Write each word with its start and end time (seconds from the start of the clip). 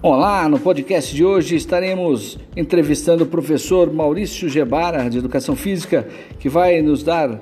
Olá, 0.00 0.48
no 0.48 0.60
podcast 0.60 1.12
de 1.12 1.24
hoje 1.24 1.56
estaremos 1.56 2.38
entrevistando 2.56 3.24
o 3.24 3.26
professor 3.26 3.92
Maurício 3.92 4.48
Gebara, 4.48 5.10
de 5.10 5.18
Educação 5.18 5.56
Física, 5.56 6.06
que 6.38 6.48
vai 6.48 6.80
nos 6.80 7.02
dar 7.02 7.40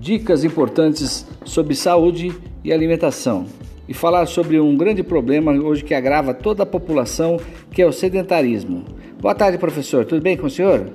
dicas 0.00 0.42
importantes 0.42 1.24
sobre 1.44 1.76
saúde 1.76 2.34
e 2.64 2.72
alimentação 2.72 3.46
e 3.88 3.94
falar 3.94 4.26
sobre 4.26 4.58
um 4.58 4.76
grande 4.76 5.04
problema 5.04 5.52
hoje 5.52 5.84
que 5.84 5.94
agrava 5.94 6.34
toda 6.34 6.64
a 6.64 6.66
população, 6.66 7.38
que 7.70 7.80
é 7.80 7.86
o 7.86 7.92
sedentarismo. 7.92 8.84
Boa 9.20 9.32
tarde, 9.36 9.56
professor. 9.56 10.04
Tudo 10.04 10.20
bem 10.20 10.36
com 10.36 10.48
o 10.48 10.50
senhor? 10.50 10.90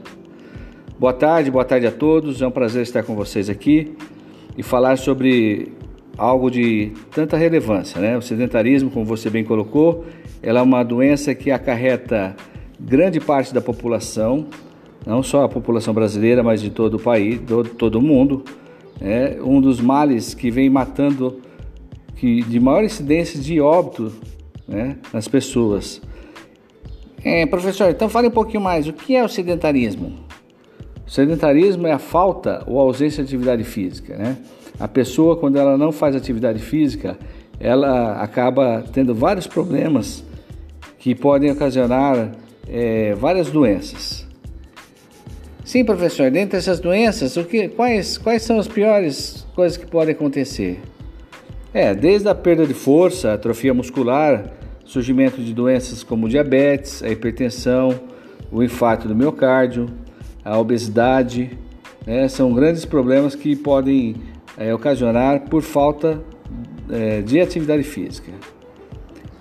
Boa 0.99 1.13
tarde, 1.13 1.49
boa 1.49 1.63
tarde 1.63 1.88
a 1.88 1.91
todos. 1.91 2.41
É 2.41 2.48
um 2.48 2.52
prazer 2.52 2.84
estar 2.84 3.03
com 3.03 3.16
vocês 3.16 3.49
aqui 3.49 3.95
e 4.58 4.62
falar 4.62 4.98
sobre 4.98 5.71
algo 6.18 6.49
de 6.49 6.91
tanta 7.11 7.38
relevância, 7.38 8.02
né? 8.02 8.17
O 8.17 8.21
sedentarismo, 8.21 8.89
como 8.89 9.05
você 9.05 9.30
bem 9.30 9.44
colocou, 9.44 10.05
ela 10.41 10.59
é 10.59 10.63
uma 10.63 10.84
doença 10.84 11.35
que 11.35 11.52
acarreta 11.52 12.35
grande 12.80 13.20
parte 13.20 13.53
da 13.53 13.62
população, 13.62 14.48
não 15.05 15.21
só 15.21 15.43
a 15.43 15.49
população 15.49 15.93
brasileira, 15.93 16.43
mas 16.43 16.62
de 16.62 16.70
todo 16.70 16.95
o 16.95 16.99
país, 16.99 17.40
todo, 17.48 17.70
todo 17.70 17.95
o 17.99 18.02
mundo. 18.02 18.43
É 18.99 19.38
um 19.43 19.62
dos 19.62 19.80
males 19.80 20.34
que 20.34 20.49
vem 20.49 20.70
matando, 20.70 21.40
que 22.16 22.41
de 22.41 22.59
maior 22.59 22.84
incidência 22.84 23.40
de 23.40 23.62
óbito 23.62 24.12
né, 24.68 24.98
nas 25.13 25.27
pessoas. 25.27 26.02
É, 27.23 27.45
professor, 27.45 27.90
então 27.90 28.09
fale 28.09 28.27
um 28.27 28.31
pouquinho 28.31 28.62
mais. 28.62 28.88
O 28.88 28.93
que 28.93 29.15
é 29.15 29.23
o 29.23 29.29
sedentarismo? 29.29 30.27
O 31.07 31.09
sedentarismo 31.09 31.88
é 31.88 31.93
a 31.93 31.99
falta 31.99 32.63
ou 32.67 32.77
ausência 32.77 33.23
de 33.23 33.29
atividade 33.29 33.63
física. 33.63 34.17
Né? 34.17 34.38
A 34.77 34.89
pessoa, 34.89 35.38
quando 35.38 35.57
ela 35.57 35.77
não 35.77 35.91
faz 35.93 36.15
atividade 36.15 36.59
física, 36.59 37.17
ela 37.59 38.21
acaba 38.21 38.84
tendo 38.91 39.15
vários 39.15 39.48
problemas 39.48 40.23
que 40.99 41.15
podem 41.15 41.49
ocasionar 41.49 42.32
é, 42.67 43.15
várias 43.15 43.49
doenças. 43.49 44.27
Sim, 45.63 45.85
professor, 45.85 46.29
dentre 46.29 46.57
essas 46.57 46.79
doenças, 46.79 47.37
o 47.37 47.43
que, 47.43 47.70
quais, 47.70 48.17
quais 48.17 48.43
são 48.43 48.60
as 48.60 48.67
piores 48.67 49.48
coisas 49.55 49.77
que 49.77 49.85
podem 49.85 50.13
acontecer? 50.13 50.79
É, 51.73 51.93
desde 51.93 52.27
a 52.27 52.35
perda 52.35 52.65
de 52.65 52.73
força, 52.73 53.34
atrofia 53.34 53.73
muscular, 53.73 54.51
surgimento 54.85 55.41
de 55.41 55.54
doenças 55.54 56.04
como 56.04 56.29
diabetes, 56.29 57.01
a 57.04 57.10
hipertensão, 57.10 57.99
o 58.51 58.63
infarto 58.63 59.07
do 59.07 59.15
miocárdio, 59.15 59.89
a 60.48 60.57
obesidade, 60.57 61.57
né, 62.05 62.29
são 62.29 62.53
grandes 62.53 62.85
problemas 62.85 63.35
que 63.35 63.53
podem 63.53 64.16
é, 64.57 64.73
ocasionar 64.73 65.41
por 65.50 65.62
falta 65.62 66.22
é, 66.89 67.22
de 67.22 67.41
atividade 67.41 67.84
física. 67.84 68.31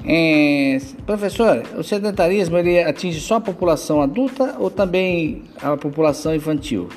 É, 0.05 0.79
professor, 1.07 1.63
o 1.79 1.83
sedentarismo 1.85 2.59
ele 2.59 2.83
atinge 2.83 3.21
só 3.21 3.37
a 3.37 3.41
população 3.41 4.03
adulta 4.03 4.57
ou 4.59 4.69
também 4.69 5.45
a 5.63 5.77
população 5.77 6.35
infantil? 6.35 6.89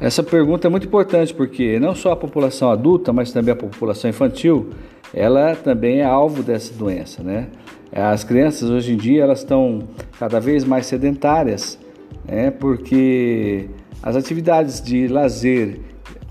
Essa 0.00 0.22
pergunta 0.22 0.68
é 0.68 0.70
muito 0.70 0.86
importante 0.86 1.34
porque 1.34 1.80
não 1.80 1.96
só 1.96 2.12
a 2.12 2.16
população 2.16 2.70
adulta, 2.70 3.12
mas 3.12 3.32
também 3.32 3.54
a 3.54 3.56
população 3.56 4.08
infantil, 4.08 4.70
ela 5.12 5.56
também 5.56 5.98
é 5.98 6.04
alvo 6.04 6.44
dessa 6.44 6.72
doença, 6.72 7.24
né? 7.24 7.48
As 7.92 8.22
crianças 8.22 8.70
hoje 8.70 8.92
em 8.92 8.96
dia 8.96 9.24
elas 9.24 9.40
estão 9.40 9.80
cada 10.18 10.38
vez 10.40 10.64
mais 10.64 10.86
sedentárias, 10.86 11.78
né? 12.24 12.50
Porque 12.50 13.68
as 14.02 14.16
atividades 14.16 14.80
de 14.80 15.08
lazer 15.08 15.80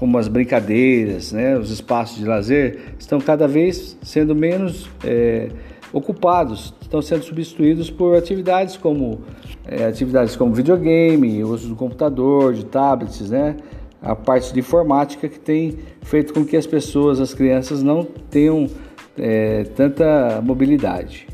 como 0.02 0.17
as 0.17 0.28
brincadeiras, 0.28 1.31
né, 1.31 1.56
os 1.56 1.70
espaços 1.70 2.17
de 2.17 2.25
lazer, 2.25 2.95
estão 2.97 3.22
cada 3.22 3.47
vez 3.47 3.95
sendo 4.02 4.34
menos 4.34 4.89
é, 5.03 5.50
ocupados, 5.94 6.73
estão 6.81 7.03
sendo 7.03 7.23
substituídos 7.23 7.92
por 7.92 8.17
atividades 8.17 8.75
como 8.75 9.22
é, 9.63 9.85
atividades 9.85 10.35
como 10.35 10.56
videogame, 10.56 11.44
uso 11.44 11.69
do 11.69 11.75
computador, 11.75 12.56
de 12.56 12.66
tablets, 12.66 13.30
né, 13.30 13.56
a 14.01 14.16
parte 14.16 14.51
de 14.51 14.59
informática 14.59 15.30
que 15.30 15.40
tem 15.40 15.78
feito 16.01 16.34
com 16.34 16.44
que 16.44 16.57
as 16.57 16.66
pessoas, 16.66 17.19
as 17.19 17.35
crianças, 17.35 17.84
não 17.84 18.03
tenham 18.03 18.68
é, 19.16 19.66
tanta 19.75 20.41
mobilidade. 20.44 21.28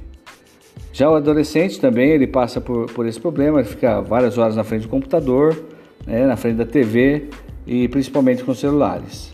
Já 0.98 1.08
o 1.12 1.14
adolescente 1.14 1.80
também 1.80 2.10
ele 2.10 2.26
passa 2.26 2.60
por, 2.60 2.92
por 2.92 3.06
esse 3.06 3.22
problema, 3.22 3.60
ele 3.60 3.70
fica 3.70 4.02
várias 4.02 4.36
horas 4.36 4.56
na 4.56 4.64
frente 4.64 4.82
do 4.82 4.90
computador, 4.90 5.56
né, 6.08 6.26
na 6.26 6.36
frente 6.36 6.56
da 6.56 6.66
TV 6.66 7.30
e 7.68 7.88
principalmente 7.88 8.44
com 8.44 8.52
celulares. 8.56 9.32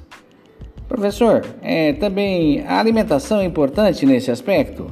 Professor, 0.89 1.41
é, 1.61 1.93
também 1.93 2.65
a 2.67 2.81
alimentação 2.81 3.39
é 3.39 3.45
importante 3.45 4.05
nesse 4.05 4.29
aspecto? 4.29 4.87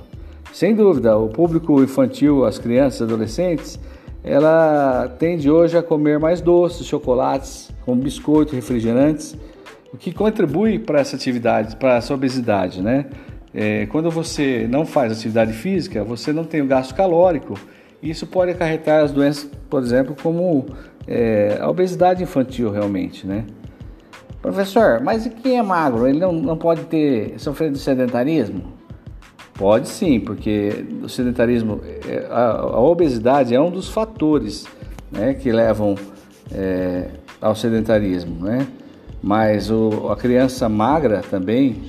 Sem 0.54 0.74
dúvida, 0.74 1.18
o 1.18 1.28
público 1.28 1.84
infantil, 1.84 2.46
as 2.46 2.58
crianças 2.58 3.02
adolescentes, 3.02 3.78
ela 4.24 5.14
tende 5.20 5.52
hoje 5.52 5.78
a 5.78 5.84
comer 5.84 6.20
mais 6.20 6.40
doces, 6.40 6.88
chocolates, 6.88 7.70
como 7.84 8.02
biscoito, 8.02 8.56
refrigerantes, 8.56 9.36
o 9.94 9.98
que 9.98 10.14
contribui 10.14 10.80
para 10.80 11.02
essa 11.02 11.18
atividade, 11.18 11.76
para 11.76 11.96
essa 11.96 12.14
obesidade, 12.14 12.82
né? 12.82 13.08
É, 13.53 13.85
quando 13.88 14.09
você 14.09 14.66
não 14.69 14.85
faz 14.85 15.12
atividade 15.12 15.53
física, 15.53 16.03
você 16.03 16.31
não 16.31 16.44
tem 16.44 16.62
o 16.62 16.66
gasto 16.66 16.95
calórico, 16.95 17.56
isso 18.01 18.25
pode 18.25 18.51
acarretar 18.51 19.03
as 19.03 19.12
doenças, 19.12 19.50
por 19.69 19.81
exemplo, 19.84 20.16
como 20.22 20.66
é, 21.07 21.57
a 21.59 21.69
obesidade 21.69 22.23
infantil 22.23 22.72
realmente, 22.72 23.28
né? 23.28 23.45
Professor, 24.41 25.01
mas 25.01 25.25
e 25.25 25.29
quem 25.29 25.59
é 25.59 25.61
magro? 25.61 26.07
Ele 26.07 26.19
não, 26.19 26.31
não 26.31 26.57
pode 26.57 26.81
ter 26.85 27.35
sofrido 27.38 27.73
de 27.73 27.79
sedentarismo? 27.79 28.73
Pode 29.53 29.88
sim, 29.88 30.19
porque 30.19 30.84
o 31.03 31.07
sedentarismo, 31.07 31.81
é, 32.07 32.25
a, 32.31 32.51
a 32.53 32.79
obesidade 32.79 33.53
é 33.53 33.61
um 33.61 33.69
dos 33.69 33.90
fatores 33.90 34.66
né, 35.11 35.35
que 35.35 35.51
levam 35.51 35.95
é, 36.51 37.09
ao 37.40 37.53
sedentarismo, 37.56 38.44
né? 38.44 38.67
Mas 39.22 39.69
o, 39.69 40.09
a 40.09 40.16
criança 40.16 40.67
magra 40.67 41.22
também, 41.29 41.84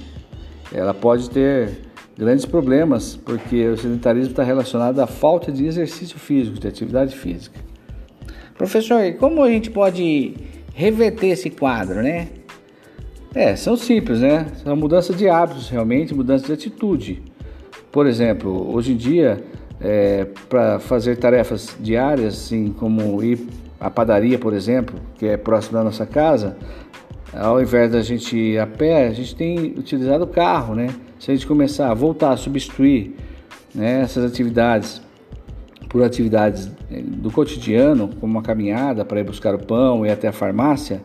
ela 0.73 0.95
pode 0.95 1.31
ter 1.31 1.71
grandes 2.17 2.45
problemas, 2.45 3.17
porque 3.17 3.69
o 3.69 3.77
sedentarismo 3.77 4.31
está 4.31 4.43
relacionado 4.43 5.01
à 5.01 5.07
falta 5.07 5.51
de 5.51 5.67
exercício 5.67 6.19
físico, 6.19 6.59
de 6.59 6.69
atividade 6.69 7.17
física. 7.17 7.59
Professor, 8.57 9.01
como 9.15 9.43
a 9.43 9.51
gente 9.51 9.71
pode 9.71 10.35
reverter 10.75 11.29
esse 11.29 11.51
quadro, 11.51 12.03
né? 12.03 12.29
É, 13.35 13.57
são 13.57 13.77
simples, 13.77 14.21
né? 14.21 14.47
São 14.63 14.77
mudança 14.77 15.13
de 15.13 15.29
hábitos, 15.29 15.71
realmente, 15.71 16.15
mudança 16.15 16.47
de 16.47 16.53
atitude. 16.53 17.23
Por 17.91 18.07
exemplo, 18.07 18.75
hoje 18.75 18.93
em 18.93 18.97
dia, 18.97 19.43
é, 19.81 20.27
para 20.49 20.79
fazer 20.79 21.17
tarefas 21.17 21.75
diárias, 21.81 22.35
assim 22.35 22.73
como 22.73 23.23
ir 23.23 23.47
à 23.81 23.91
padaria, 23.91 24.39
por 24.39 24.53
exemplo, 24.53 24.97
que 25.19 25.27
é 25.27 25.37
próximo 25.37 25.79
da 25.79 25.85
nossa 25.85 26.07
casa, 26.07 26.57
ao 27.33 27.61
invés 27.61 27.91
da 27.91 28.03
gente 28.03 28.37
ir 28.37 28.59
a 28.59 28.67
pé, 28.67 29.07
a 29.09 29.13
gente 29.13 29.35
tem 29.35 29.75
utilizado 29.79 30.25
o 30.25 30.27
carro, 30.27 30.75
né? 30.75 30.89
Se 31.19 31.31
a 31.31 31.35
gente 31.35 31.47
começar 31.47 31.91
a 31.91 31.95
voltar 31.95 32.33
a 32.33 32.37
substituir 32.37 33.15
né, 33.75 34.03
essas 34.03 34.25
atividades 34.25 35.01
por 35.89 36.03
atividades 36.03 36.71
eh, 36.91 37.03
do 37.03 37.31
cotidiano, 37.31 38.09
como 38.21 38.33
uma 38.33 38.43
caminhada 38.43 39.05
para 39.05 39.21
ir 39.21 39.25
buscar 39.25 39.55
o 39.55 39.59
pão 39.59 40.05
e 40.05 40.11
até 40.11 40.29
a 40.29 40.33
farmácia, 40.33 41.03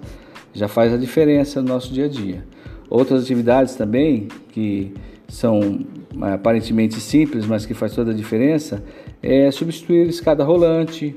já 0.54 0.68
faz 0.68 0.94
a 0.94 0.98
diferença 0.98 1.62
no 1.62 1.68
nosso 1.68 1.94
dia 1.94 2.06
a 2.06 2.10
dia. 2.10 2.46
Outras 2.90 3.24
atividades 3.24 3.76
também 3.76 4.28
que 4.52 4.94
são 5.28 5.60
eh, 5.60 6.34
aparentemente 6.34 7.00
simples, 7.00 7.46
mas 7.46 7.66
que 7.66 7.74
faz 7.74 7.94
toda 7.94 8.12
a 8.12 8.14
diferença, 8.14 8.84
é 9.22 9.52
substituir 9.52 10.08
escada 10.08 10.44
rolante, 10.44 11.16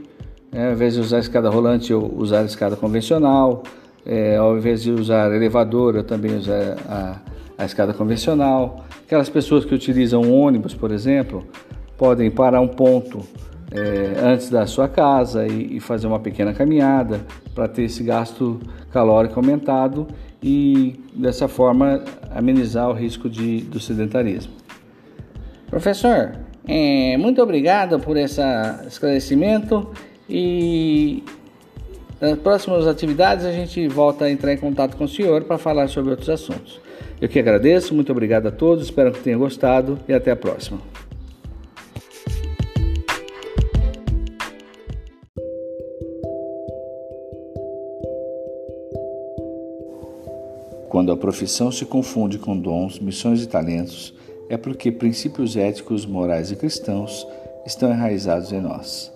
né? 0.52 0.66
ao 0.66 0.72
invés 0.72 0.94
de 0.94 1.00
usar 1.00 1.20
escada 1.20 1.48
rolante, 1.48 1.92
eu 1.92 2.12
usar 2.16 2.44
escada 2.44 2.76
convencional, 2.76 3.62
é, 4.04 4.36
ao 4.36 4.56
invés 4.56 4.82
de 4.82 4.90
usar 4.90 5.32
elevador, 5.32 5.96
eu 5.96 6.04
também 6.04 6.36
usar 6.36 6.76
a, 6.88 7.20
a 7.58 7.64
escada 7.64 7.92
convencional. 7.92 8.84
Aquelas 9.04 9.28
pessoas 9.28 9.64
que 9.64 9.74
utilizam 9.74 10.32
ônibus, 10.32 10.74
por 10.74 10.90
exemplo, 10.90 11.46
podem 11.96 12.30
parar 12.30 12.60
um 12.60 12.68
ponto 12.68 13.20
é, 13.70 14.20
antes 14.22 14.50
da 14.50 14.66
sua 14.66 14.88
casa 14.88 15.46
e, 15.46 15.76
e 15.76 15.80
fazer 15.80 16.06
uma 16.06 16.18
pequena 16.18 16.52
caminhada 16.52 17.20
para 17.54 17.68
ter 17.68 17.82
esse 17.82 18.02
gasto 18.02 18.60
calórico 18.90 19.38
aumentado 19.38 20.08
e 20.42 20.98
dessa 21.14 21.46
forma 21.46 22.02
amenizar 22.34 22.88
o 22.88 22.92
risco 22.92 23.28
de, 23.28 23.60
do 23.62 23.78
sedentarismo. 23.78 24.52
Professor, 25.68 26.32
é, 26.66 27.16
muito 27.16 27.40
obrigado 27.42 28.00
por 28.00 28.16
esse 28.16 28.40
esclarecimento 28.86 29.90
e 30.28 31.22
nas 32.20 32.38
próximas 32.38 32.86
atividades 32.86 33.46
a 33.46 33.52
gente 33.52 33.88
volta 33.88 34.26
a 34.26 34.30
entrar 34.30 34.52
em 34.52 34.58
contato 34.58 34.96
com 34.96 35.04
o 35.04 35.08
senhor 35.08 35.44
para 35.44 35.56
falar 35.56 35.88
sobre 35.88 36.10
outros 36.10 36.28
assuntos. 36.28 36.80
Eu 37.20 37.28
que 37.28 37.38
agradeço, 37.38 37.94
muito 37.94 38.12
obrigado 38.12 38.46
a 38.46 38.50
todos, 38.50 38.84
espero 38.84 39.12
que 39.12 39.20
tenham 39.20 39.40
gostado 39.40 39.98
e 40.06 40.12
até 40.12 40.30
a 40.30 40.36
próxima. 40.36 40.78
Quando 50.88 51.12
a 51.12 51.16
profissão 51.16 51.70
se 51.70 51.86
confunde 51.86 52.36
com 52.36 52.58
dons, 52.58 52.98
missões 52.98 53.42
e 53.42 53.46
talentos, 53.46 54.12
é 54.48 54.56
porque 54.56 54.90
princípios 54.90 55.56
éticos, 55.56 56.04
morais 56.04 56.50
e 56.50 56.56
cristãos 56.56 57.26
estão 57.64 57.90
enraizados 57.92 58.52
em 58.52 58.60
nós. 58.60 59.12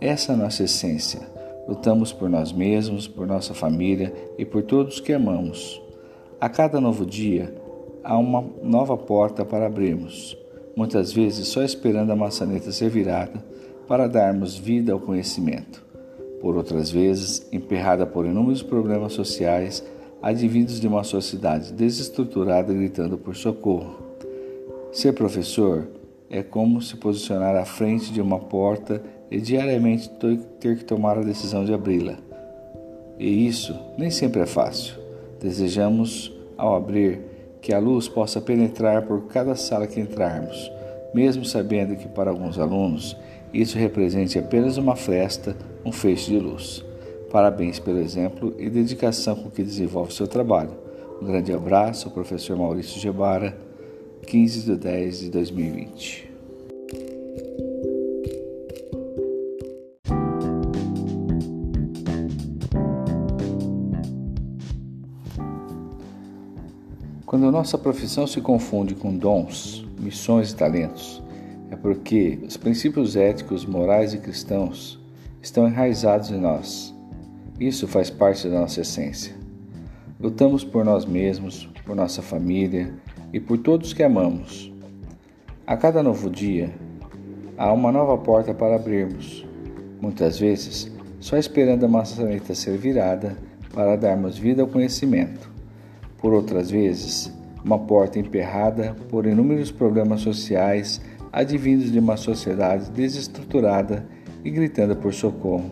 Essa 0.00 0.32
é 0.32 0.34
a 0.34 0.38
nossa 0.38 0.64
essência. 0.64 1.37
Lutamos 1.68 2.14
por 2.14 2.30
nós 2.30 2.50
mesmos, 2.50 3.06
por 3.06 3.26
nossa 3.26 3.52
família 3.52 4.10
e 4.38 4.44
por 4.46 4.62
todos 4.62 5.00
que 5.00 5.12
amamos. 5.12 5.82
A 6.40 6.48
cada 6.48 6.80
novo 6.80 7.04
dia, 7.04 7.54
há 8.02 8.16
uma 8.16 8.42
nova 8.62 8.96
porta 8.96 9.44
para 9.44 9.66
abrirmos, 9.66 10.34
muitas 10.74 11.12
vezes 11.12 11.48
só 11.48 11.62
esperando 11.62 12.10
a 12.10 12.16
maçaneta 12.16 12.72
ser 12.72 12.88
virada 12.88 13.44
para 13.86 14.08
darmos 14.08 14.56
vida 14.56 14.94
ao 14.94 15.00
conhecimento. 15.00 15.84
Por 16.40 16.56
outras 16.56 16.90
vezes, 16.90 17.46
emperrada 17.52 18.06
por 18.06 18.24
inúmeros 18.24 18.62
problemas 18.62 19.12
sociais 19.12 19.84
advindos 20.22 20.80
de 20.80 20.88
uma 20.88 21.04
sociedade 21.04 21.72
desestruturada 21.72 22.72
gritando 22.72 23.18
por 23.18 23.36
socorro. 23.36 23.98
Ser 24.90 25.12
professor 25.12 25.86
é 26.30 26.42
como 26.42 26.80
se 26.82 26.96
posicionar 26.96 27.56
à 27.56 27.64
frente 27.64 28.12
de 28.12 28.20
uma 28.20 28.38
porta 28.38 29.02
e 29.30 29.40
diariamente 29.40 30.10
ter 30.60 30.76
que 30.76 30.84
tomar 30.84 31.18
a 31.18 31.22
decisão 31.22 31.64
de 31.64 31.72
abri-la. 31.72 32.16
E 33.18 33.46
isso 33.46 33.74
nem 33.96 34.10
sempre 34.10 34.42
é 34.42 34.46
fácil. 34.46 34.94
Desejamos, 35.40 36.32
ao 36.56 36.74
abrir, 36.74 37.20
que 37.60 37.72
a 37.72 37.78
luz 37.78 38.08
possa 38.08 38.40
penetrar 38.40 39.02
por 39.02 39.26
cada 39.26 39.54
sala 39.54 39.86
que 39.86 40.00
entrarmos, 40.00 40.70
mesmo 41.12 41.44
sabendo 41.44 41.96
que 41.96 42.08
para 42.08 42.30
alguns 42.30 42.58
alunos 42.58 43.16
isso 43.52 43.78
represente 43.78 44.38
apenas 44.38 44.76
uma 44.76 44.94
fresta, 44.94 45.56
um 45.84 45.90
feixe 45.90 46.30
de 46.30 46.38
luz. 46.38 46.84
Parabéns 47.30 47.78
pelo 47.78 47.98
exemplo 47.98 48.54
e 48.58 48.70
dedicação 48.70 49.36
com 49.36 49.50
que 49.50 49.62
desenvolve 49.62 50.12
seu 50.12 50.26
trabalho. 50.26 50.70
Um 51.20 51.26
grande 51.26 51.52
abraço, 51.52 52.10
professor 52.10 52.56
Maurício 52.56 53.00
Gebara, 53.00 53.56
15 54.28 54.64
de 54.66 54.76
10 54.76 55.20
de 55.20 55.30
2020. 55.30 56.30
Quando 67.24 67.46
a 67.46 67.50
nossa 67.50 67.78
profissão 67.78 68.26
se 68.26 68.42
confunde 68.42 68.94
com 68.94 69.16
dons, 69.16 69.88
missões 69.98 70.50
e 70.50 70.56
talentos, 70.56 71.22
é 71.70 71.76
porque 71.76 72.38
os 72.46 72.58
princípios 72.58 73.16
éticos, 73.16 73.64
morais 73.64 74.12
e 74.12 74.18
cristãos 74.18 75.00
estão 75.40 75.66
enraizados 75.66 76.30
em 76.30 76.38
nós. 76.38 76.94
Isso 77.58 77.88
faz 77.88 78.10
parte 78.10 78.46
da 78.46 78.60
nossa 78.60 78.82
essência. 78.82 79.34
Lutamos 80.20 80.64
por 80.64 80.84
nós 80.84 81.06
mesmos, 81.06 81.66
por 81.86 81.96
nossa 81.96 82.20
família 82.20 82.94
e 83.32 83.40
por 83.40 83.58
todos 83.58 83.92
que 83.92 84.02
amamos. 84.02 84.72
A 85.66 85.76
cada 85.76 86.02
novo 86.02 86.30
dia, 86.30 86.70
há 87.56 87.72
uma 87.72 87.92
nova 87.92 88.16
porta 88.18 88.54
para 88.54 88.76
abrirmos, 88.76 89.46
muitas 90.00 90.38
vezes 90.38 90.90
só 91.20 91.36
esperando 91.36 91.84
a 91.84 91.88
maçaneta 91.88 92.54
ser 92.54 92.78
virada 92.78 93.36
para 93.74 93.96
darmos 93.96 94.38
vida 94.38 94.62
ao 94.62 94.68
conhecimento 94.68 95.58
por 96.18 96.32
outras 96.32 96.68
vezes, 96.70 97.32
uma 97.64 97.78
porta 97.78 98.18
emperrada 98.18 98.94
por 99.08 99.24
inúmeros 99.24 99.70
problemas 99.70 100.20
sociais 100.20 101.00
advindos 101.32 101.92
de 101.92 101.98
uma 101.98 102.16
sociedade 102.16 102.90
desestruturada 102.90 104.04
e 104.44 104.50
gritando 104.50 104.96
por 104.96 105.14
socorro. 105.14 105.70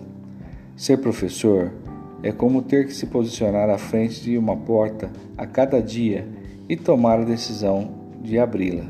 Ser 0.77 0.99
professor 0.99 1.73
é 2.23 2.31
como 2.31 2.63
ter 2.63 2.87
que 2.87 2.95
se 2.95 3.07
posicionar 3.07 3.69
à 3.69 3.77
frente 3.77 4.23
de 4.23 4.39
uma 4.39 4.57
porta 4.57 5.11
a 5.37 5.47
cada 5.47 5.83
dia 5.83 6.27
e 6.69 6.77
tomar 6.77 7.21
a 7.21 7.25
decisão 7.25 7.91
de 8.23 8.39
abri-la. 8.39 8.87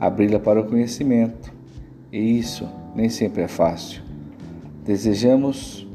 Abri-la 0.00 0.38
para 0.38 0.60
o 0.60 0.66
conhecimento, 0.66 1.52
e 2.12 2.38
isso 2.38 2.68
nem 2.94 3.08
sempre 3.08 3.42
é 3.42 3.48
fácil. 3.48 4.02
Desejamos, 4.84 5.86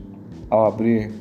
ao 0.50 0.66
abrir 0.66 1.12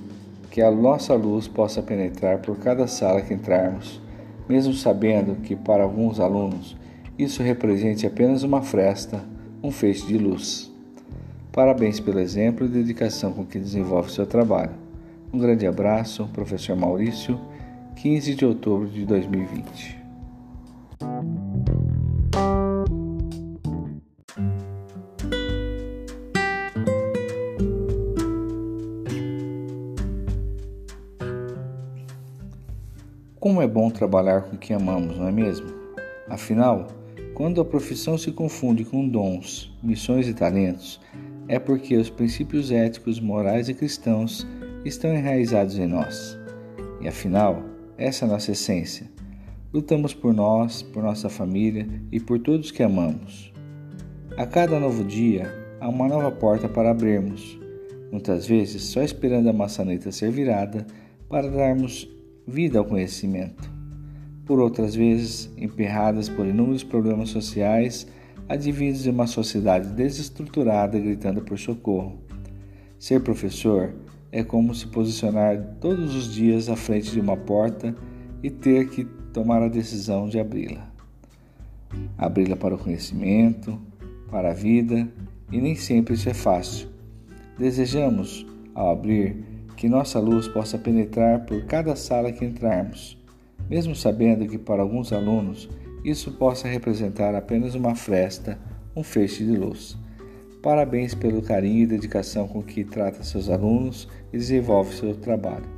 que 0.51 0.61
a 0.61 0.71
nossa 0.71 1.15
luz 1.15 1.49
possa 1.49 1.83
penetrar 1.83 2.39
por 2.39 2.57
cada 2.59 2.87
sala 2.87 3.23
que 3.23 3.35
entrarmos, 3.35 4.01
mesmo 4.49 4.75
sabendo 4.75 5.37
que 5.37 5.57
para 5.57 5.83
alguns 5.83 6.21
alunos 6.21 6.77
isso 7.19 7.43
represente 7.43 8.07
apenas 8.07 8.43
uma 8.43 8.63
fresta, 8.63 9.25
um 9.63 9.71
feixe 9.71 10.07
de 10.07 10.19
luz. 10.19 10.71
Parabéns 11.53 12.01
pelo 12.01 12.19
exemplo 12.19 12.67
e 12.67 12.69
dedicação 12.69 13.33
com 13.33 13.45
que 13.45 13.59
desenvolve 13.59 14.11
seu 14.11 14.27
trabalho. 14.27 14.73
Um 15.33 15.39
grande 15.39 15.67
abraço, 15.67 16.29
professor 16.33 16.77
Maurício, 16.77 17.41
15 17.97 18.35
de 18.35 18.45
outubro 18.45 18.89
de 18.89 19.05
2020. 19.07 20.05
Como 33.39 33.61
é 33.61 33.67
bom 33.67 33.91
trabalhar 33.91 34.43
com 34.43 34.57
quem 34.57 34.75
amamos, 34.75 35.19
não 35.19 35.29
é 35.29 35.33
mesmo? 35.33 35.67
Afinal, 36.29 36.89
quando 37.35 37.61
a 37.61 37.65
profissão 37.65 38.17
se 38.17 38.33
confunde 38.33 38.85
com 38.85 39.07
dons, 39.07 39.77
missões 39.83 40.27
e 40.27 40.33
talentos, 40.33 41.01
é 41.47 41.59
porque 41.59 41.97
os 41.97 42.09
princípios 42.09 42.71
éticos, 42.71 43.21
morais 43.21 43.69
e 43.69 43.75
cristãos 43.75 44.47
estão 44.85 45.15
enraizados 45.15 45.79
em 45.79 45.87
nós. 45.87 46.39
E 47.01 47.09
afinal, 47.09 47.63
essa 47.97 48.25
é 48.25 48.29
a 48.29 48.33
nossa 48.33 48.53
essência. 48.53 49.11
Lutamos 49.73 50.15
por 50.15 50.33
nós, 50.33 50.83
por 50.83 51.03
nossa 51.03 51.29
família 51.29 51.89
e 52.11 52.21
por 52.21 52.39
todos 52.39 52.71
que 52.71 52.83
amamos. 52.83 53.53
A 54.37 54.47
cada 54.47 54.81
novo 54.81 55.05
dia, 55.05 55.53
há 55.81 55.89
uma 55.89 56.09
nova 56.09 56.31
porta 56.31 56.69
para 56.69 56.91
abrirmos, 56.91 57.59
muitas 58.11 58.47
vezes 58.47 58.83
só 58.83 59.03
esperando 59.03 59.49
a 59.49 59.53
maçaneta 59.53 60.11
ser 60.11 60.31
virada 60.31 60.87
para 61.29 61.51
darmos 61.51 62.09
vida 62.47 62.79
ao 62.79 62.85
conhecimento, 62.85 63.71
por 64.45 64.61
outras 64.61 64.95
vezes 64.95 65.51
emperradas 65.57 66.29
por 66.29 66.47
inúmeros 66.47 66.85
problemas 66.85 67.31
sociais 67.31 68.07
advindos 68.49 69.03
de 69.03 69.11
uma 69.11 69.27
sociedade 69.27 69.89
desestruturada 69.89 70.99
gritando 70.99 71.43
por 71.43 71.59
socorro. 71.59 72.19
Ser 72.99 73.21
professor 73.21 73.95
é 74.35 74.43
como 74.43 74.75
se 74.75 74.89
posicionar 74.89 75.77
todos 75.81 76.13
os 76.13 76.35
dias 76.35 76.69
à 76.69 76.75
frente 76.75 77.13
de 77.13 77.21
uma 77.21 77.37
porta 77.37 77.95
e 78.43 78.51
ter 78.51 78.89
que 78.91 79.05
tomar 79.33 79.63
a 79.63 79.69
decisão 79.69 80.29
de 80.29 80.41
abri-la. 80.41 80.91
Abri-la 82.19 82.57
para 82.57 82.75
o 82.75 82.79
conhecimento, 82.79 83.81
para 84.29 84.51
a 84.51 84.53
vida, 84.53 85.09
e 85.53 85.61
nem 85.61 85.77
sempre 85.77 86.15
isso 86.15 86.29
é 86.29 86.35
fácil. 86.35 86.89
Desejamos, 87.57 88.45
ao 88.75 88.91
abrir, 88.91 89.37
que 89.77 89.89
nossa 89.89 90.19
luz 90.19 90.49
possa 90.49 90.77
penetrar 90.77 91.47
por 91.47 91.65
cada 91.67 91.95
sala 91.95 92.33
que 92.33 92.45
entrarmos, 92.45 93.17
mesmo 93.71 93.95
sabendo 93.95 94.49
que 94.49 94.59
para 94.59 94.83
alguns 94.83 95.13
alunos 95.13 95.71
isso 96.05 96.33
possa 96.33 96.67
representar 96.67 97.37
apenas 97.37 97.77
uma 97.77 97.95
fresta, 97.95 98.59
um 98.97 99.05
feixe 99.05 99.45
de 99.45 99.57
luz. 99.57 99.97
Parabéns 100.65 101.15
pelo 101.15 101.43
carinho 101.43 101.83
e 101.83 101.87
dedicação 101.87 102.49
com 102.49 102.63
que 102.63 102.85
trata 102.85 103.23
seus 103.23 103.51
alunos 103.51 104.09
e 104.33 104.39
desenvolve 104.39 104.95
seu 104.95 105.15
trabalho. 105.15 105.69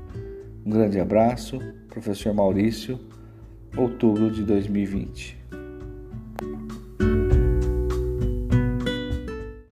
Um 0.65 0.71
grande 0.71 1.01
abraço, 1.01 1.59
professor 1.89 2.33
Maurício, 2.33 3.01
outubro 3.77 4.31
de 4.31 4.45
2020. 4.45 5.37